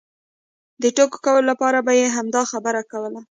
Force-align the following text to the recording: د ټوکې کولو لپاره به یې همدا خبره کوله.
د 0.81 0.83
ټوکې 0.95 1.17
کولو 1.25 1.47
لپاره 1.51 1.77
به 1.85 1.91
یې 1.99 2.07
همدا 2.17 2.41
خبره 2.51 2.81
کوله. 2.91 3.19